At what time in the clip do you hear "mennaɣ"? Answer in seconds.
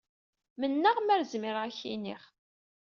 0.59-0.97